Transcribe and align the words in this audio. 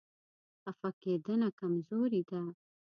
خفه 0.61 0.89
کېدنه 1.01 1.47
کمزوري 1.59 2.21
ده. 2.29 2.41